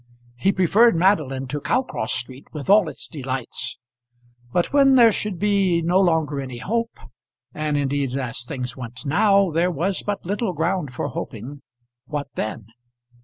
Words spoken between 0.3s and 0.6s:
He